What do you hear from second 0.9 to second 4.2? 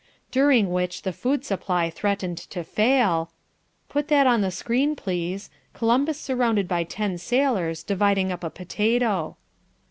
the food supply threatened to fail..." Put